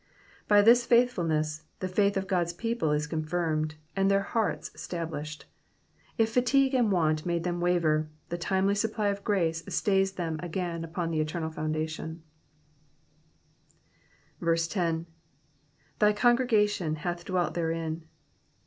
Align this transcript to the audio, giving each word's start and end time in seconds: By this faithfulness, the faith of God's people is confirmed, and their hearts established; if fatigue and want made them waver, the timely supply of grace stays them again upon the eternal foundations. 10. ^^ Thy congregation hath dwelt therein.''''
By 0.47 0.63
this 0.63 0.83
faithfulness, 0.83 1.65
the 1.79 1.87
faith 1.87 2.17
of 2.17 2.25
God's 2.25 2.53
people 2.53 2.89
is 2.91 3.05
confirmed, 3.05 3.75
and 3.95 4.09
their 4.09 4.23
hearts 4.23 4.71
established; 4.73 5.45
if 6.17 6.31
fatigue 6.33 6.73
and 6.73 6.91
want 6.91 7.23
made 7.23 7.43
them 7.43 7.61
waver, 7.61 8.09
the 8.29 8.37
timely 8.39 8.73
supply 8.73 9.09
of 9.09 9.23
grace 9.23 9.63
stays 9.69 10.13
them 10.13 10.39
again 10.41 10.83
upon 10.83 11.11
the 11.11 11.19
eternal 11.19 11.51
foundations. 11.51 12.19
10. 14.41 15.01
^^ 15.05 15.05
Thy 15.99 16.13
congregation 16.13 16.95
hath 16.95 17.23
dwelt 17.25 17.53
therein.'''' 17.53 18.07